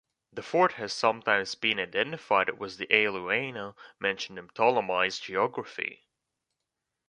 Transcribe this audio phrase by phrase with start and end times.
[0.33, 6.07] The fort has sometimes been identified with the "Alauna" mentioned in Ptolemy's "Geography".